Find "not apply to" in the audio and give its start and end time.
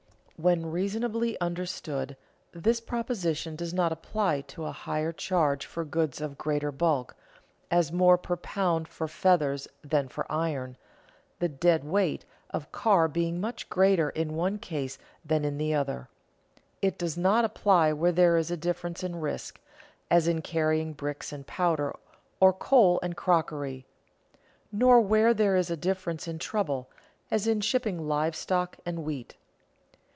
3.75-4.65